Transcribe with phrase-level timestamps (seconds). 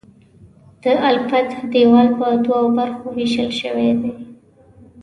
[0.81, 4.13] د الفتح دیوال په دوو برخو ویشل شوی دی.